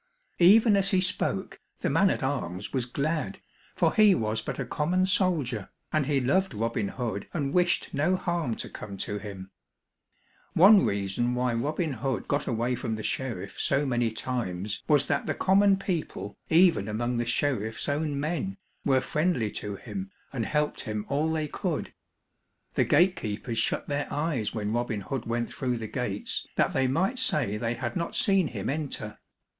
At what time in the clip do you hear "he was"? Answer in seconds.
3.93-4.41